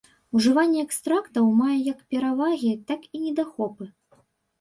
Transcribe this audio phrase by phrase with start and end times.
[0.37, 3.85] Ужыванне экстрактаў мае як перавагі, так і недахопы.